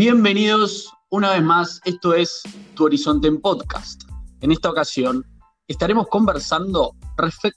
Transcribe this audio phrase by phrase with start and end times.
[0.00, 4.04] Bienvenidos una vez más, esto es Tu Horizonte en Podcast.
[4.40, 5.26] En esta ocasión
[5.66, 6.94] estaremos conversando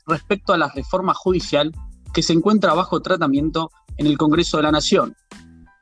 [0.08, 1.72] respecto a la reforma judicial
[2.12, 5.16] que se encuentra bajo tratamiento en el Congreso de la Nación.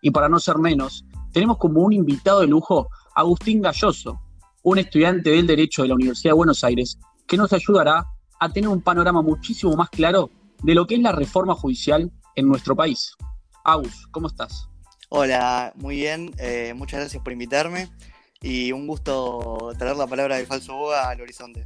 [0.01, 4.19] Y para no ser menos, tenemos como un invitado de lujo a Agustín Galloso,
[4.61, 8.05] un estudiante del Derecho de la Universidad de Buenos Aires, que nos ayudará
[8.37, 10.29] a tener un panorama muchísimo más claro
[10.61, 13.15] de lo que es la reforma judicial en nuestro país.
[13.64, 14.68] Agus, ¿cómo estás?
[15.11, 17.89] Hola, muy bien, eh, muchas gracias por invitarme
[18.41, 21.63] y un gusto traer la palabra del falso boga al horizonte.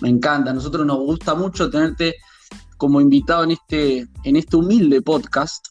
[0.00, 2.16] Me encanta, a nosotros nos gusta mucho tenerte
[2.76, 5.68] como invitado en este, en este humilde podcast.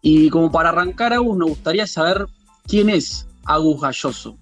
[0.00, 2.24] Y como para arrancar, Agus, nos gustaría saber
[2.66, 4.38] quién es Agus Galloso.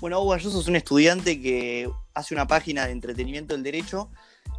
[0.00, 4.10] Bueno, Agus Galloso es un estudiante que hace una página de entretenimiento del derecho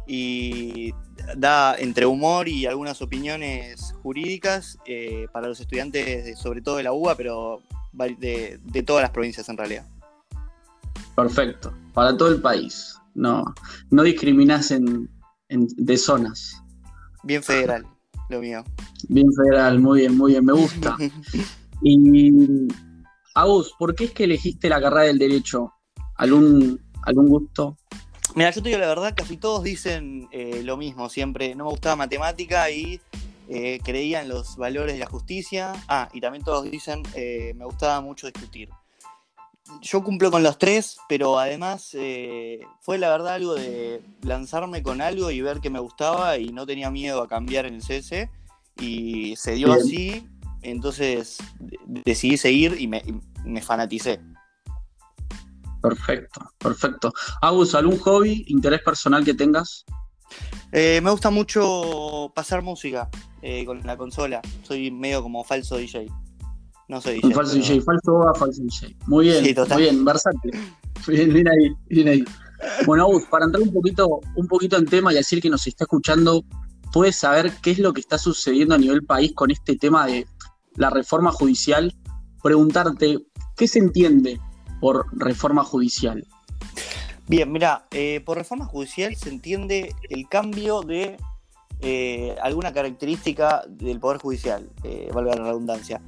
[0.08, 0.94] y
[1.36, 6.92] da entre humor y algunas opiniones jurídicas eh, para los estudiantes, sobre todo de la
[6.92, 7.60] UBA, pero
[7.92, 9.86] de, todas las provincias en realidad.
[11.14, 12.96] Perfecto, para todo el país.
[13.14, 13.44] No,
[13.90, 15.10] no discriminas en,
[15.48, 16.62] de zonas.
[17.22, 17.84] Bien federal,
[18.30, 18.64] lo mío.
[19.08, 20.96] Bien federal, muy bien, muy bien, me gusta.
[21.82, 22.68] y
[23.34, 25.72] Agus, ¿por qué es que elegiste la carrera del derecho?
[26.16, 27.76] ¿Algún, algún gusto?
[28.34, 31.54] Mira, yo te digo la verdad, casi todos dicen eh, lo mismo siempre.
[31.54, 33.00] No me gustaba matemática y
[33.48, 35.72] eh, creía en los valores de la justicia.
[35.88, 38.68] Ah, y también todos dicen, eh, me gustaba mucho discutir.
[39.82, 41.90] Yo cumplo con los tres, pero además
[42.80, 46.64] fue la verdad algo de lanzarme con algo y ver que me gustaba y no
[46.64, 48.30] tenía miedo a cambiar en el CS.
[48.80, 50.26] Y se dio así,
[50.62, 51.36] entonces
[51.84, 54.20] decidí seguir y me fanaticé.
[55.80, 57.12] Perfecto, perfecto.
[57.40, 59.84] Agus, ¿algún hobby, interés personal que tengas?
[60.72, 63.08] Eh, me gusta mucho pasar música
[63.42, 64.42] eh, con la consola.
[64.62, 66.06] Soy medio como falso DJ.
[66.88, 67.34] No soy DJ.
[67.34, 68.96] falso DJ, falso falso DJ.
[69.06, 70.52] Muy bien, muy bien, versátil.
[71.06, 72.24] Bien, bien ahí, bien ahí.
[72.84, 75.84] Bueno, Agus, para entrar un poquito, un poquito en tema y decir que nos está
[75.84, 76.44] escuchando,
[76.92, 80.26] ¿puedes saber qué es lo que está sucediendo a nivel país con este tema de
[80.74, 81.94] la reforma judicial?
[82.42, 83.20] Preguntarte,
[83.56, 84.38] ¿qué se entiende
[84.80, 86.26] por reforma judicial?
[87.28, 91.18] Bien, mira, eh, por reforma judicial se entiende el cambio de
[91.80, 96.00] eh, alguna característica del Poder Judicial, eh, valga la redundancia.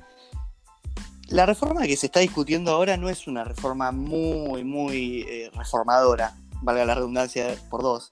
[1.29, 6.85] La reforma que se está discutiendo ahora no es una reforma muy, muy reformadora, valga
[6.85, 8.11] la redundancia por dos,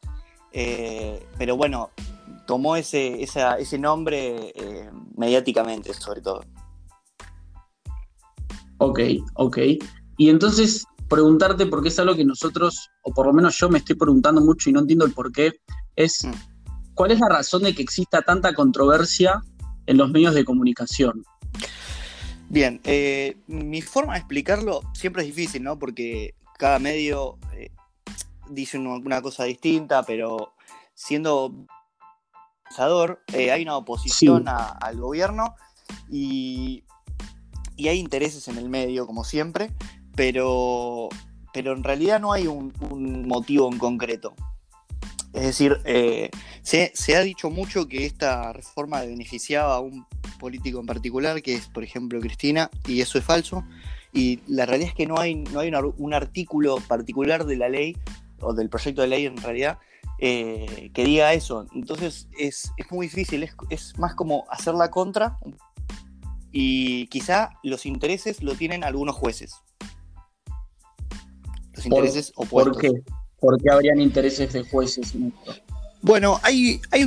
[0.52, 1.90] pero bueno,
[2.46, 4.52] tomó ese, ese nombre
[5.16, 6.42] mediáticamente, sobre todo.
[8.78, 9.00] Ok,
[9.34, 9.58] ok.
[10.18, 13.96] Y entonces preguntarte, porque es algo que nosotros, o por lo menos yo me estoy
[13.96, 15.52] preguntando mucho y no entiendo el por qué,
[15.96, 16.32] es mm.
[16.94, 19.42] cuál es la razón de que exista tanta controversia
[19.86, 21.24] en los medios de comunicación.
[22.50, 25.78] Bien, eh, mi forma de explicarlo siempre es difícil, ¿no?
[25.78, 27.70] Porque cada medio eh,
[28.50, 30.54] dice una cosa distinta, pero
[30.94, 31.54] siendo
[32.64, 35.54] pensador, eh, hay una oposición al gobierno
[36.10, 36.84] y,
[37.76, 39.72] y hay intereses en el medio, como siempre
[40.18, 41.08] pero,
[41.54, 42.72] pero en realidad no hay un,
[43.28, 44.34] motivo en concreto.
[45.32, 46.28] Es decir, eh,
[46.60, 50.04] se, ha dicho mucho que esta reforma beneficiaba a un
[50.40, 53.64] político en particular, que es, por ejemplo, Cristina, y eso es falso.
[54.12, 57.96] Y la realidad es que no hay, no hay un artículo particular de la ley,
[58.40, 59.78] o del proyecto de ley en realidad,
[60.18, 61.64] eh, que diga eso.
[61.76, 65.38] Entonces es, muy difícil, es, es, más como hacer la contra,
[66.50, 69.62] y quizá los intereses lo tienen algunos jueces
[71.84, 72.76] intereses opuestos.
[72.76, 73.02] ¿Por qué?
[73.40, 75.32] ¿Por qué habrían intereses de jueces en?
[76.00, 77.02] Bueno, hay, hay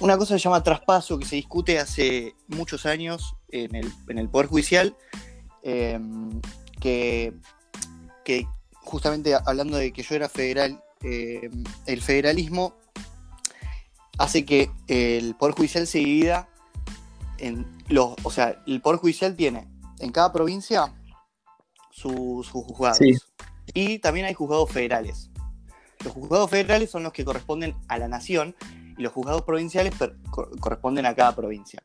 [0.00, 4.48] una cosa que se llama traspaso que se discute hace muchos años en el, Poder
[4.48, 4.96] Judicial,
[5.62, 6.40] em,
[6.80, 7.32] que,
[8.24, 8.46] que,
[8.82, 12.74] justamente hablando de que yo era federal, em, el federalismo
[14.18, 16.48] hace que el Poder Judicial se divida
[17.38, 19.68] en los, o sea, el Poder Judicial tiene
[20.00, 20.92] en cada provincia
[21.90, 22.98] sus juzgados.
[23.74, 25.30] Y también hay juzgados federales.
[26.04, 28.54] Los juzgados federales son los que corresponden a la nación
[28.96, 29.94] y los juzgados provinciales
[30.60, 31.82] corresponden a cada provincia.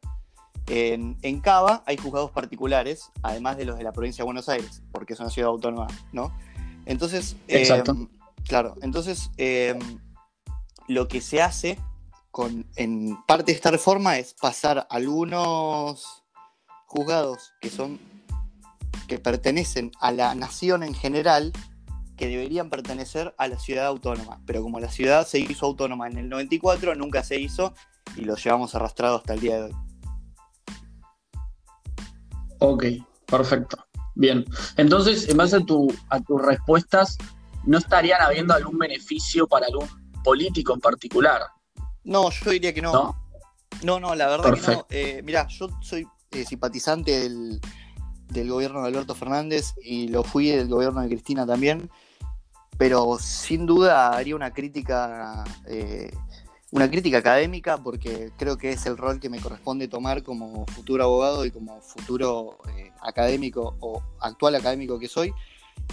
[0.68, 5.14] En, Cava hay juzgados particulares, además de los de la provincia de Buenos Aires, porque
[5.14, 6.34] es una ciudad autónoma, ¿no?
[6.86, 7.92] Entonces, Exacto.
[7.92, 8.08] Em,
[8.48, 9.80] claro, entonces em,
[10.88, 11.78] lo que se hace
[12.32, 16.24] con, en parte de esta reforma es pasar algunos
[16.86, 18.00] juzgados que son
[19.08, 21.52] que pertenecen a la nación en general
[22.22, 26.20] que deberían pertenecer a la ciudad autónoma, pero como la ciudad se hizo autónoma en
[26.20, 27.74] el 94, nunca se hizo
[28.16, 29.76] y lo llevamos arrastrado hasta el día de hoy.
[32.60, 32.86] Ok,
[33.26, 33.84] Perfecto.
[34.14, 34.46] Bien.
[34.78, 37.18] Entonces, en base a, tu, a tus respuestas,
[37.66, 39.88] ¿no estarían habiendo algún beneficio para algún
[40.24, 41.42] político en particular?
[42.04, 43.16] No, yo diría que no.
[43.82, 44.86] No, no, la verdad que no.
[44.92, 47.60] Eh, mirá, yo soy eh, simpatizante del,
[48.28, 51.90] del gobierno de Alberto Fernández y lo fui del gobierno de Cristina también,
[52.78, 56.12] pero sin duda haría una crítica, eh,
[56.72, 61.04] una crítica académica porque creo que es el rol que me corresponde tomar como futuro
[61.04, 65.34] abogado y como futuro eh, académico o actual académico que soy.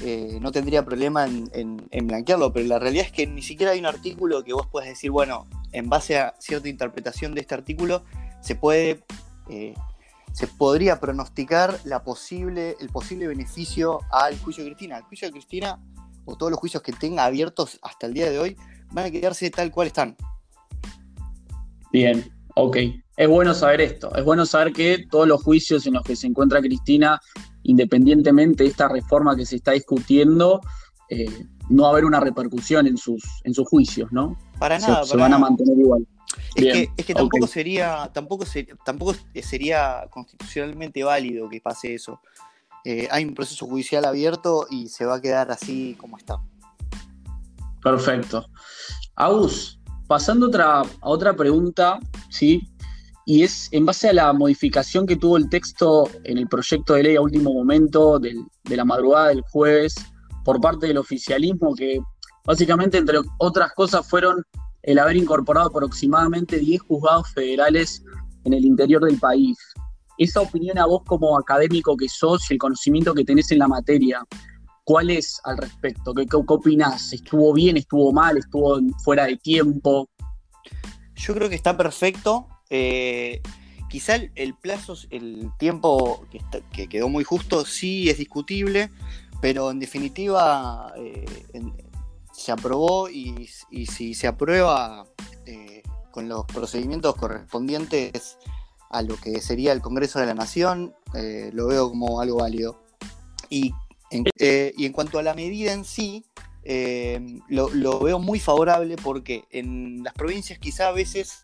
[0.02, 3.86] Eh, no tendría problema en, blanquearlo, pero la realidad es que ni siquiera hay un
[3.86, 8.04] artículo que vos puedas decir, bueno, en base a cierta interpretación de este artículo,
[8.40, 9.02] se puede
[10.32, 14.98] se podría pronosticar la posible, el posible beneficio al juicio de Cristina.
[14.98, 15.80] El juicio de Cristina,
[16.28, 18.56] o todos los juicios que tenga abiertos hasta el día de hoy,
[18.92, 20.16] van a quedarse tal cual están.
[21.90, 22.76] Bien, ok.
[23.16, 24.14] Es bueno saber esto.
[24.14, 27.20] Es bueno saber que todos los juicios en los que se encuentra Cristina,
[27.62, 30.60] independientemente de esta reforma que se está discutiendo,
[31.08, 34.38] eh, no va a haber una repercusión en sus, en sus juicios, ¿no?
[34.58, 35.04] Para nada.
[35.04, 36.06] Se, van a mantener igual.
[36.54, 38.44] Es que, tampoco sería, tampoco
[38.84, 42.20] tampoco sería constitucionalmente válido que pase eso.
[42.84, 46.36] Eh, hay un proceso judicial abierto y se va a quedar así como está.
[47.82, 48.46] Perfecto.
[49.16, 51.98] Aus, pasando otra, a otra pregunta,
[52.30, 52.68] ¿sí?
[53.26, 57.02] Y es en base a la modificación que tuvo el texto en el proyecto de
[57.02, 58.34] ley a último momento de
[58.76, 59.94] la madrugada del jueves
[60.44, 62.00] por parte del oficialismo, que
[62.46, 64.42] básicamente, entre otras cosas, fueron
[64.82, 68.02] el haber incorporado aproximadamente 10 juzgados federales
[68.44, 69.58] en el interior del país.
[70.18, 73.68] Esa opinión a vos como académico que sos y el conocimiento que tenés en la
[73.68, 74.26] materia,
[74.84, 76.12] ¿cuál es al respecto?
[76.12, 77.12] ¿Qué, qué, opinás?
[77.12, 77.76] ¿Estuvo bien?
[77.76, 78.36] ¿Estuvo mal?
[78.36, 80.08] ¿Estuvo fuera de tiempo?
[81.14, 82.48] Yo creo que está perfecto.
[82.68, 83.40] Eh,
[83.88, 86.26] quizá el, plazo, el tiempo
[86.72, 88.90] que, quedó muy justo sí es discutible,
[89.40, 91.24] pero en definitiva, eh,
[92.32, 93.48] se aprobó y,
[93.86, 95.06] si se aprueba
[95.46, 95.82] eh,
[96.12, 98.38] con los procedimientos correspondientes
[98.90, 102.82] a lo que sería el Congreso de la Nación, eh, lo veo como algo válido.
[103.50, 103.72] Y
[104.10, 106.24] en, eh, y en cuanto a la medida en sí,
[107.48, 111.42] lo, veo muy favorable porque en las provincias quizá a veces,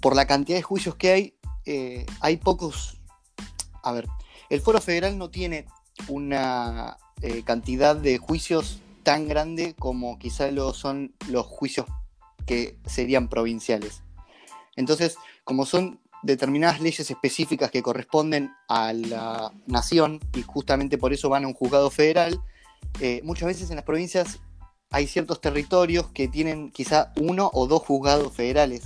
[0.00, 1.34] por la cantidad de juicios que hay,
[2.20, 3.00] hay pocos...
[3.82, 4.06] A ver,
[4.48, 5.66] el Foro Federal no tiene
[6.08, 6.98] una
[7.44, 11.86] cantidad de juicios tan grande como quizá lo son los juicios
[12.44, 14.02] que serían provinciales.
[14.74, 15.16] Entonces,
[15.46, 21.44] como son determinadas leyes específicas que corresponden a la nación y justamente por eso van
[21.44, 22.40] a un juzgado federal,
[23.00, 24.40] eh, muchas veces en las provincias
[24.90, 28.82] hay ciertos territorios que tienen quizá uno o dos juzgados federales,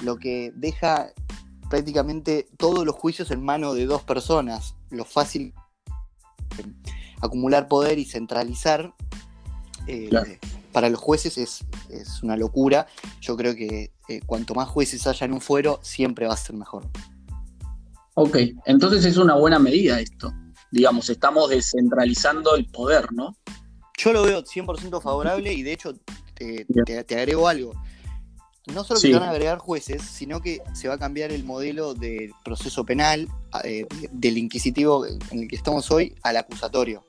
[0.00, 1.10] lo que deja
[1.68, 5.52] prácticamente todos los juicios en mano de dos personas, lo fácil
[7.20, 8.94] acumular poder y centralizar
[9.88, 10.38] eh,
[10.72, 11.64] para los jueces es,
[12.22, 12.86] una locura.
[13.20, 16.56] Yo creo que eh, cuanto más jueces haya en un fuero, siempre va a ser
[16.56, 16.88] mejor.
[18.14, 18.36] Ok,
[18.66, 20.32] entonces es una buena medida esto.
[20.70, 23.36] Digamos, estamos descentralizando el poder, ¿no?
[23.96, 25.94] Yo lo veo 100% favorable y de hecho
[26.34, 26.66] te,
[27.16, 27.72] agrego algo.
[28.66, 31.42] No solo que se van a agregar jueces, sino que se va a cambiar el
[31.42, 33.28] modelo de proceso penal
[33.64, 37.07] eh, del inquisitivo en el que estamos hoy al acusatorio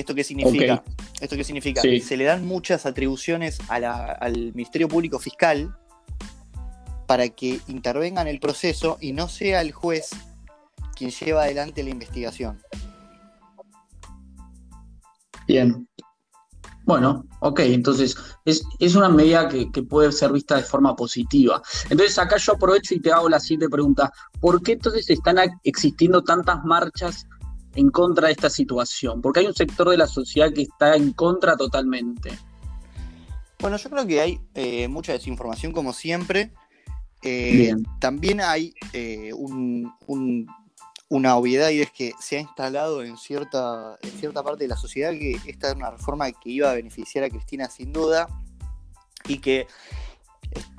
[0.00, 0.82] esto qué significa?
[1.20, 1.82] ¿Esto qué significa?
[1.82, 5.76] Se le dan muchas atribuciones al Ministerio Público Fiscal
[7.06, 10.10] para que intervenga en el proceso y no sea el juez
[10.96, 12.60] quien lleva adelante la investigación.
[15.46, 15.86] Bien.
[16.86, 21.62] Bueno, ok, entonces es, una medida que, que, puede ser vista de forma positiva.
[21.88, 24.12] Entonces acá yo aprovecho y te hago la siguiente pregunta.
[24.38, 27.26] ¿Por qué entonces están existiendo tantas marchas
[27.74, 29.20] en contra de esta situación?
[29.20, 32.30] Porque hay un sector de la sociedad que está en contra totalmente.
[33.58, 36.52] Bueno, yo creo que hay eh, mucha desinformación como siempre.
[37.22, 39.32] Eh, también hay eh,
[41.08, 44.76] una obviedad y es que se ha instalado en cierta, en cierta parte de la
[44.76, 48.28] sociedad que esta es una reforma que iba a beneficiar a Cristina sin duda
[49.26, 49.66] y que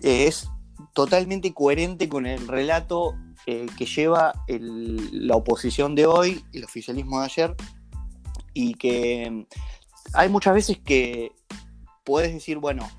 [0.02, 0.48] es
[0.94, 3.16] totalmente coherente con el relato
[3.48, 7.56] eh, que lleva la oposición de hoy, el oficialismo de ayer,
[8.54, 9.46] y que mm,
[10.14, 11.32] hay muchas veces que
[12.04, 12.90] puedes decir, bueno,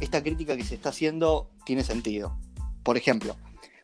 [0.00, 2.36] esta crítica que se está haciendo tiene sentido.
[2.82, 3.36] Por ejemplo,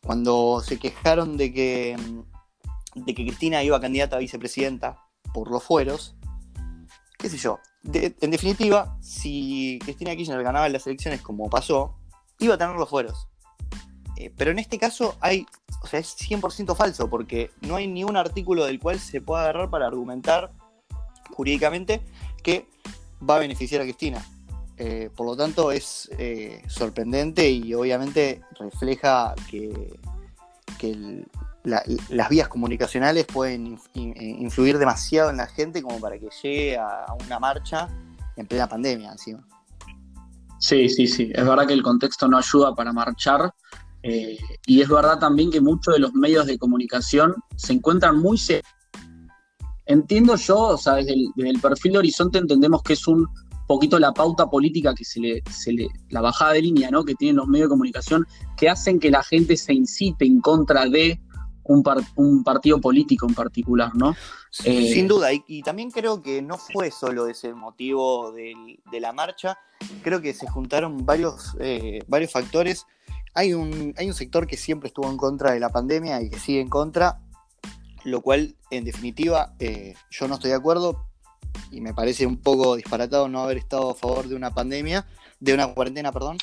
[0.03, 4.99] cuando se quejaron de que, mm, de que Cristina iba candidata a vicepresidenta
[5.33, 6.17] por los fueros,
[7.19, 11.97] qué sé yo, en definitiva, si Cristina Kirchner ganaba las elecciones como pasó,
[12.39, 13.30] iba a tener los fueros.
[14.21, 15.47] Eh, pero en este caso hay,
[15.83, 19.45] o sea, es 100% falso, porque no hay ni un artículo del cual se pueda
[19.45, 20.51] agarrar para argumentar
[21.31, 22.03] jurídicamente
[22.43, 22.67] que
[23.27, 24.23] va a beneficiar a Cristina.
[24.77, 29.99] Eh, por lo tanto, es eh, sorprendente y obviamente refleja que,
[31.65, 37.39] las vías comunicacionales pueden influir demasiado en la gente como para que llegue a una
[37.39, 37.89] marcha
[38.37, 39.47] en plena pandemia encima.
[40.61, 41.33] Sí, sí, sí.
[41.35, 43.53] Es verdad que el contexto no ayuda para marchar.
[44.03, 48.39] Eh, y es verdad también que muchos de los medios de comunicación se encuentran muy
[49.87, 53.27] Entiendo yo, o sea, desde el, perfil de Horizonte entendemos que es un
[53.67, 57.05] poquito la pauta política que se le, se le, la bajada de línea, ¿no?
[57.05, 58.27] Que tienen los medios de comunicación,
[58.57, 61.21] que hacen que la gente se incite en contra de
[61.65, 61.83] un,
[62.17, 64.15] un partido político en particular, ¿no?
[64.65, 69.59] Eh, sin duda, y, también creo que no fue solo ese motivo de la marcha,
[70.03, 72.87] creo que se juntaron varios, eh, varios factores.
[73.35, 76.39] Hay un, hay un sector que siempre estuvo en contra de la pandemia y que
[76.39, 77.21] sigue en contra,
[78.05, 81.07] lo cual, en definitiva, eh, yo no estoy de acuerdo
[81.71, 85.07] y me parece un poco disparatado no haber estado a favor de una pandemia,
[85.39, 86.39] de una cuarentena, perdón,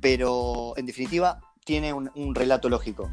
[0.00, 3.10] pero en definitiva tiene un, relato lógico.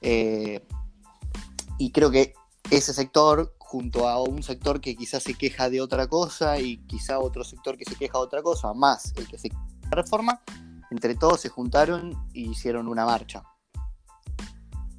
[0.00, 2.34] y creo que
[2.70, 7.18] ese sector junto a un sector que quizás se queja de otra cosa y quizá
[7.18, 10.02] otro sector que se queja de otra cosa, más el que se queja de la
[10.02, 10.40] reforma,
[10.90, 13.42] entre todos se juntaron y hicieron una marcha.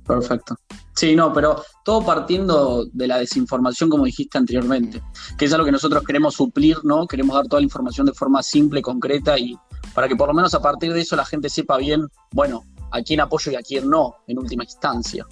[0.05, 0.55] Perfecto.
[0.95, 5.01] Sí, no, pero todo partiendo de la desinformación, como dijiste anteriormente,
[5.37, 7.05] que es algo que nosotros queremos suplir, ¿no?
[7.05, 9.55] Queremos dar toda la información de forma simple, concreta y
[9.93, 13.01] para que por lo menos a partir de eso la gente sepa bien, bueno, a
[13.01, 15.25] quién apoyo y a quién no, en última instancia.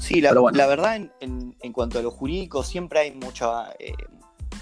[0.00, 3.92] Sí, la, la verdad, en, en, cuanto a lo jurídico, siempre hay mucha, eh,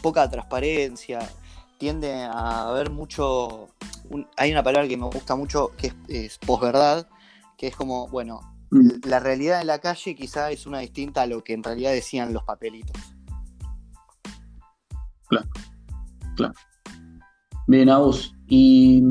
[0.03, 1.21] poca transparencia,
[1.81, 3.69] tiende a haber mucho,
[4.37, 7.09] hay una palabra que me gusta mucho, que es, posverdad,
[7.57, 9.09] que es como, bueno, mm.
[9.09, 12.35] la realidad en la calle quizá es una distinta a lo que en realidad decían
[12.35, 12.95] los papelitos.
[15.29, 15.49] Claro,
[16.37, 16.55] claro.
[17.67, 18.35] Bien, Aus.
[18.47, 19.03] ¿Y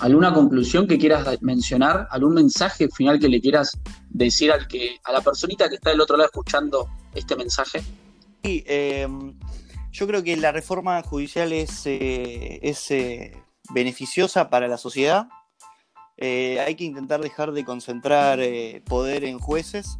[0.00, 2.08] alguna conclusión que quieras mencionar?
[2.10, 3.78] ¿Algún mensaje final que le quieras
[4.10, 7.82] decir al que, a la personita que está del otro lado escuchando este mensaje?
[8.42, 9.38] Sí, em,
[9.98, 13.36] yo creo que la reforma judicial es, eh, es eh,
[13.70, 15.28] beneficiosa para la sociedad.
[16.16, 18.38] Eh, hay que intentar dejar de concentrar
[18.84, 19.98] poder en jueces.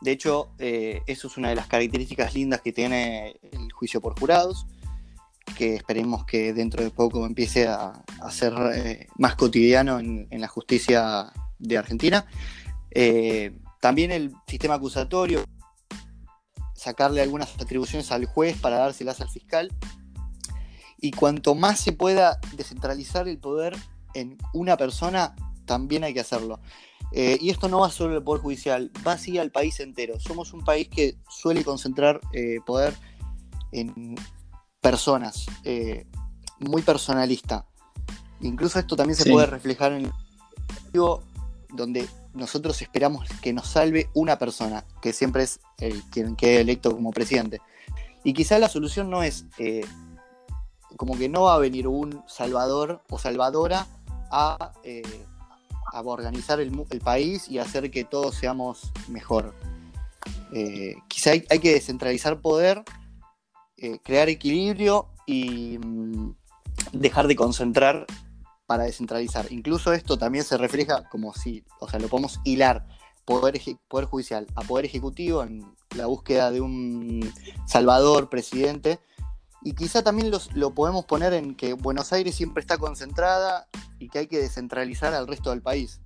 [0.00, 4.66] De hecho, eso es una de las características lindas que tiene el juicio por jurados
[5.56, 8.54] que esperemos que dentro de poco empiece a, ser
[9.18, 12.26] más cotidiano en, la justicia de Argentina.
[13.80, 15.44] También el sistema acusatorio,
[16.82, 19.72] sacarle algunas atribuciones al juez para dárselas al fiscal.
[20.98, 23.76] Y cuanto más se pueda descentralizar el poder
[24.14, 25.34] en una persona,
[25.64, 26.60] también hay que hacerlo.
[27.12, 30.18] Eh, y esto no va solo al Poder Judicial, va así al país entero.
[30.18, 32.20] Somos un país que suele concentrar
[32.64, 32.94] poder
[33.72, 34.16] en
[34.82, 36.06] personas, eh,
[36.58, 37.66] muy personalista.
[38.40, 40.12] Incluso esto también se puede reflejar en el
[41.70, 46.92] donde nosotros esperamos que nos salve una persona, que siempre es el quien quede electo
[46.92, 47.60] como presidente.
[48.24, 49.84] Y quizá la solución no es eh,
[50.96, 53.86] como que no va a venir un salvador o salvadora
[54.30, 55.02] a, eh,
[56.04, 56.72] organizar el,
[57.04, 59.54] país y hacer que todos seamos mejor.
[61.08, 62.82] quizá hay, que descentralizar poder
[63.84, 66.36] eh, crear equilibrio y mm,
[66.92, 68.06] dejar de concentrar
[68.66, 69.50] para descentralizar.
[69.50, 72.86] Incluso esto también se refleja como si, o sea, lo podemos hilar
[73.24, 77.32] poder, poder judicial a poder ejecutivo en la búsqueda de un
[77.66, 79.00] salvador presidente.
[79.62, 84.20] Y quizá también lo podemos poner en que Buenos Aires siempre está concentrada y que
[84.20, 86.00] hay que descentralizar al resto del país.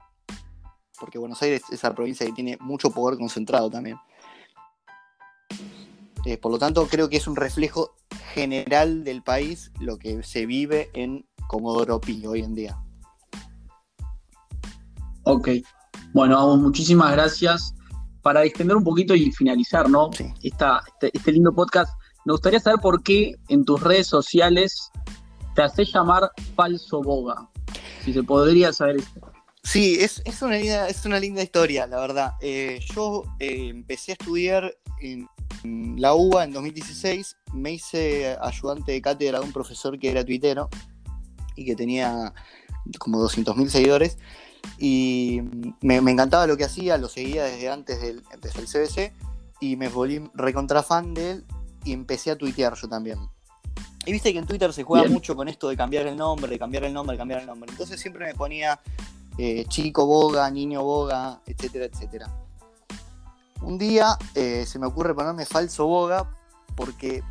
[1.01, 3.97] Porque Buenos Aires es la provincia que tiene mucho poder concentrado también.
[6.27, 7.95] Eh, por lo tanto, creo que es un reflejo
[8.35, 12.79] general del país lo que se vive en Comodoro Pi hoy en día.
[15.25, 15.49] Ok.
[16.13, 17.75] Bueno, vamos, muchísimas gracias.
[18.23, 20.11] Para extender un poquito y finalizar, ¿no?
[20.43, 21.93] este, este, lindo podcast,
[22.25, 24.91] me gustaría saber por qué en tus redes sociales
[25.55, 27.49] te haces llamar Falso Boga.
[28.05, 29.21] Si se podría saber esto.
[29.63, 32.33] Sí, es, una, linda, es una linda historia, la verdad.
[32.41, 35.29] Eh, yo eh, empecé a estudiar en
[35.99, 40.69] la UBA en 2016 me hice ayudante de cátedra de un profesor que era tuitero
[41.57, 42.33] y que tenía
[42.99, 44.19] como 200.000 seguidores
[44.79, 45.43] y
[45.81, 49.13] me, encantaba lo que hacía, lo seguía desde antes del, el CBC
[49.61, 51.47] y me volví recontra fan de él
[51.85, 53.19] y empecé a tuitear yo también.
[54.05, 56.59] Y viste que en Twitter se juega mucho con esto de cambiar el nombre, de
[56.59, 57.71] cambiar el nombre, de cambiar el nombre.
[57.71, 58.79] Entonces siempre me ponía
[59.39, 62.29] eh, chico boga, niño boga, etcétera, etcétera.
[63.63, 66.31] Un día eh, se me ocurre ponerme falso boga
[66.77, 67.23] porque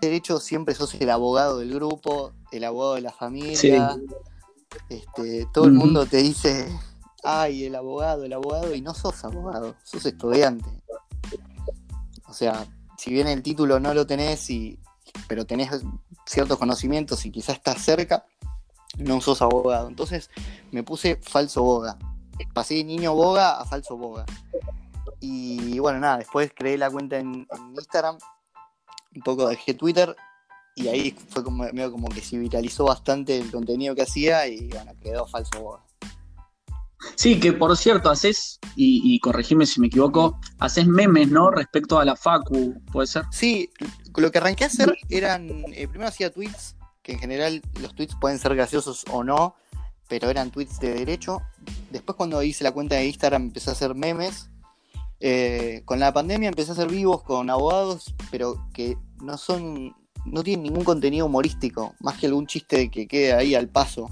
[0.00, 3.96] de hecho siempre sos el abogado del grupo, el abogado de la familia.
[4.88, 6.68] Este, todo el mundo te dice,
[7.22, 10.68] ay, el abogado, el abogado, y no sos abogado, sos estudiante.
[12.26, 14.78] O sea, si bien el título no lo tenés, y,
[15.28, 15.70] pero tenés
[16.26, 18.26] ciertos conocimientos y quizás estás cerca,
[18.98, 19.88] no sos abogado.
[19.88, 20.30] Entonces
[20.72, 21.98] me puse falso boga.
[22.52, 24.24] Pasé de niño boga a falso boga.
[25.20, 27.46] Y bueno, nada, después creé la cuenta en,
[27.76, 28.18] Instagram,
[29.14, 30.14] un poco dejé Twitter
[30.74, 34.68] y ahí fue como, medio como que se viralizó bastante el contenido que hacía y
[34.68, 35.80] bueno, quedó falso.
[37.16, 41.50] Sí, que por cierto, haces, y, corregime si me equivoco, haces memes, ¿no?
[41.50, 43.24] Respecto a la Facu, ¿puede ser?
[43.30, 43.70] Sí,
[44.16, 48.16] lo que arranqué a hacer eran, eh, primero hacía tweets, que en general los tweets
[48.20, 49.54] pueden ser graciosos o no,
[50.08, 51.42] pero eran tweets de derecho.
[51.90, 54.50] Después cuando hice la cuenta de Instagram empecé a hacer memes.
[55.20, 60.42] Eh, con la pandemia empecé a hacer vivos con abogados, pero que no son, no
[60.42, 64.08] tienen ningún contenido humorístico, más que algún chiste que quede ahí al paso.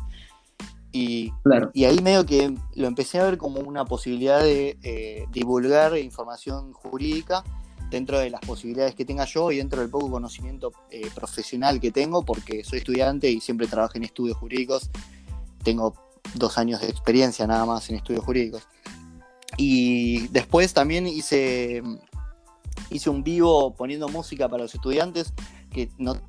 [0.95, 1.33] Y,
[1.73, 6.75] y, ahí medio que lo empecé a ver como una posibilidad de eh, divulgar información
[6.75, 7.43] jurídica
[7.91, 11.93] dentro de las posibilidades que tenga yo y dentro del poco conocimiento eh, profesional que
[11.93, 14.91] tengo, porque soy estudiante y siempre trabajo en estudios jurídicos.
[15.63, 15.95] Tengo
[16.35, 18.63] dos años de experiencia nada más en estudios jurídicos.
[19.57, 21.83] Y después también hice,
[22.91, 25.33] hice un vivo poniendo música para los estudiantes
[25.73, 26.29] que no tiene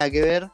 [0.00, 0.50] nada que ver,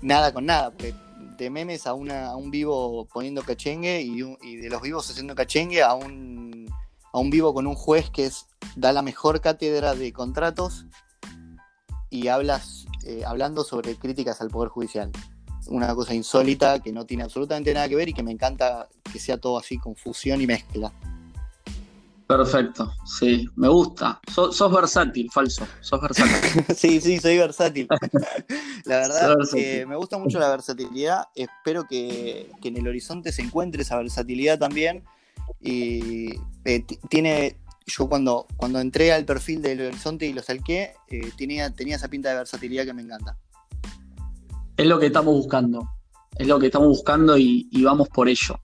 [0.00, 0.94] nada con nada, porque
[1.38, 5.94] de memes a, una, un vivo poniendo cachengue y, de los vivos haciendo cachengue a
[5.94, 6.68] un,
[7.12, 10.86] a un vivo con un juez que es, da la mejor cátedra de contratos
[12.10, 15.10] y hablas eh, hablando sobre críticas al Poder Judicial.
[15.68, 19.18] Una cosa insólita que no tiene absolutamente nada que ver y que me encanta que
[19.18, 20.92] sea todo así, confusión y mezcla.
[22.26, 24.20] Perfecto, sí, me gusta.
[24.28, 26.64] sos versátil, falso, sos versátil.
[26.76, 27.88] sí, sí, soy versátil.
[28.84, 31.24] la verdad, que me gusta mucho la versatilidad.
[31.34, 35.04] Espero que, en el horizonte se encuentre esa versatilidad también.
[35.60, 36.30] Y
[36.64, 37.56] eh, tiene,
[37.86, 42.08] yo cuando, cuando entré al perfil del horizonte y lo salqué, eh, tenía, tenía esa
[42.08, 43.36] pinta de versatilidad que me encanta.
[44.76, 45.88] Es lo que estamos buscando,
[46.36, 48.58] es lo que estamos buscando y, y vamos por ello.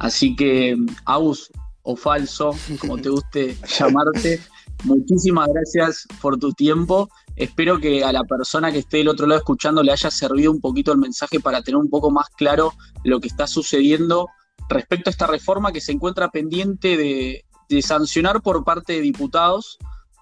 [0.00, 1.50] Así que, Aus,
[1.84, 4.40] o falso, como te guste llamarte.
[4.82, 7.08] Muchísimas gracias por tu tiempo.
[7.36, 10.60] Espero que a la persona que esté del otro lado escuchando le haya servido un
[10.60, 12.72] poquito el mensaje para tener un poco más claro
[13.04, 14.28] lo que está sucediendo
[14.68, 17.44] respecto a esta reforma que se encuentra pendiente de,
[17.82, 19.78] sancionar por parte de diputados,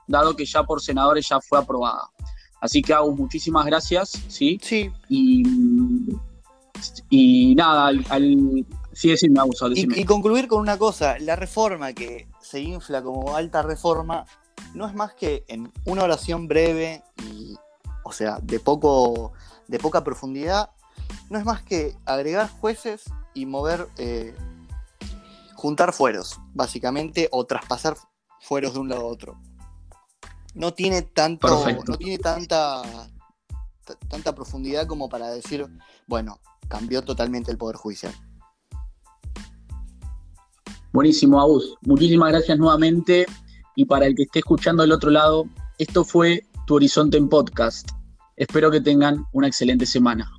[0.06, 2.08] dado que ya por senadores ya fue aprobada.
[2.62, 4.58] Así que hago muchísimas gracias, ¿sí?
[4.62, 4.90] Sí.
[5.10, 5.42] Y,
[7.10, 9.70] y nada, al, Sí, sí, me abuso.
[9.72, 14.26] Y, y, concluir con una cosa, la reforma que se infla como alta reforma
[14.74, 17.56] no es más que en una oración breve y,
[18.04, 19.32] o sea, de, poco,
[19.68, 20.70] de poca profundidad,
[21.30, 24.34] no es más que agregar jueces y mover, eh,
[25.54, 27.96] juntar fueros, básicamente, o traspasar
[28.40, 29.40] fueros de un lado a otro.
[30.54, 32.82] No tiene tanto, no tiene tanta,
[34.08, 35.66] tanta profundidad como para decir,
[36.06, 38.12] bueno, cambió totalmente el Poder Judicial.
[40.92, 41.74] Buenísimo, Abus.
[41.82, 43.26] Muchísimas gracias nuevamente.
[43.76, 45.46] Y para el que esté escuchando del otro lado,
[45.78, 47.88] esto fue Tu Horizonte en Podcast.
[48.36, 50.30] Espero que tengan una excelente semana.